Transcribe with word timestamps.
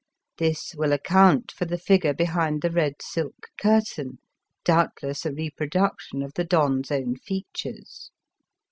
This 0.39 0.73
will 0.75 0.93
account 0.93 1.51
for 1.51 1.65
the 1.65 1.77
figure 1.77 2.15
behind 2.15 2.63
the 2.63 2.71
red 2.71 2.95
silk 3.03 3.49
curtain, 3.61 4.17
doubtless 4.65 5.27
a 5.27 5.31
reproduc 5.31 5.99
tion 5.99 6.23
of 6.23 6.33
the 6.33 6.43
Don's 6.43 6.89
own 6.89 7.17
features. 7.17 8.09